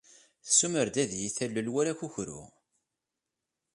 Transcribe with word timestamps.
Tessumer-d 0.45 0.95
ad 1.03 1.11
iyi-talel 1.13 1.67
war 1.73 1.87
akukru. 1.91 2.41